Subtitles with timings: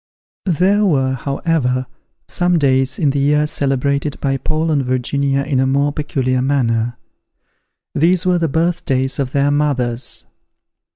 [0.47, 1.85] There were, however,
[2.27, 6.97] some days in the year celebrated by Paul and Virginia in a more peculiar manner;
[7.93, 10.25] these were the birth days of their mothers.